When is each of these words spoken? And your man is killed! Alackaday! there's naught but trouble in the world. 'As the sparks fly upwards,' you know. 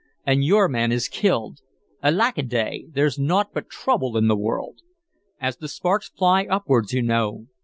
And 0.25 0.43
your 0.43 0.67
man 0.67 0.91
is 0.91 1.07
killed! 1.07 1.59
Alackaday! 2.03 2.87
there's 2.91 3.19
naught 3.19 3.51
but 3.53 3.69
trouble 3.69 4.17
in 4.17 4.27
the 4.27 4.35
world. 4.35 4.79
'As 5.39 5.57
the 5.57 5.67
sparks 5.67 6.09
fly 6.09 6.45
upwards,' 6.47 6.91
you 6.91 7.03
know. 7.03 7.45